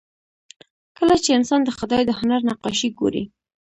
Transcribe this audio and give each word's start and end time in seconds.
کله 0.97 1.15
چې 1.23 1.29
انسان 1.37 1.61
د 1.65 1.69
خدای 1.77 2.01
د 2.05 2.11
هنر 2.19 2.39
نقاشي 2.49 2.89
ګوري 2.99 3.23